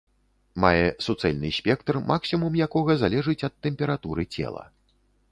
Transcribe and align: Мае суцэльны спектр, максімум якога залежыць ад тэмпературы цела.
Мае 0.63 0.85
суцэльны 1.07 1.51
спектр, 1.57 1.99
максімум 2.11 2.57
якога 2.67 2.95
залежыць 3.03 3.35
ад 3.49 3.53
тэмпературы 3.67 4.23
цела. 4.39 4.63